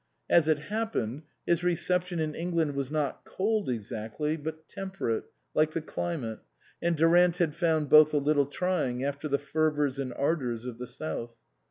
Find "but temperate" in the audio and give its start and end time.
4.35-5.25